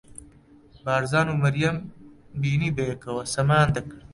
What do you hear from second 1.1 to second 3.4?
و مەریەمم بینی بەیەکەوە